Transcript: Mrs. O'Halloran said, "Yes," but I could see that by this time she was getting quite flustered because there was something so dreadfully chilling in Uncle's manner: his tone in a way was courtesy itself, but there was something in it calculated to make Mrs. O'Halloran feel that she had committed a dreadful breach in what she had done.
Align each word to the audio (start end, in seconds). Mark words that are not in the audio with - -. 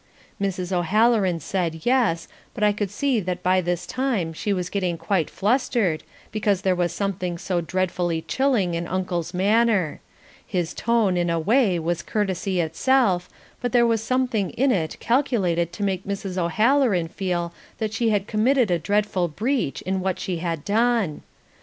Mrs. 0.41 0.71
O'Halloran 0.71 1.39
said, 1.39 1.81
"Yes," 1.85 2.27
but 2.55 2.63
I 2.63 2.71
could 2.73 2.89
see 2.89 3.19
that 3.19 3.43
by 3.43 3.61
this 3.61 3.85
time 3.85 4.33
she 4.33 4.51
was 4.51 4.71
getting 4.71 4.97
quite 4.97 5.29
flustered 5.29 6.01
because 6.31 6.61
there 6.61 6.73
was 6.75 6.91
something 6.91 7.37
so 7.37 7.61
dreadfully 7.61 8.23
chilling 8.23 8.73
in 8.73 8.87
Uncle's 8.87 9.31
manner: 9.31 9.99
his 10.43 10.73
tone 10.73 11.17
in 11.17 11.29
a 11.29 11.39
way 11.39 11.77
was 11.77 12.01
courtesy 12.01 12.59
itself, 12.59 13.29
but 13.61 13.73
there 13.73 13.85
was 13.85 14.01
something 14.01 14.49
in 14.49 14.71
it 14.71 14.99
calculated 14.99 15.71
to 15.73 15.83
make 15.83 16.03
Mrs. 16.03 16.35
O'Halloran 16.35 17.07
feel 17.07 17.53
that 17.77 17.93
she 17.93 18.09
had 18.09 18.25
committed 18.25 18.71
a 18.71 18.79
dreadful 18.79 19.27
breach 19.27 19.83
in 19.83 19.99
what 19.99 20.17
she 20.19 20.37
had 20.37 20.65
done. 20.65 21.21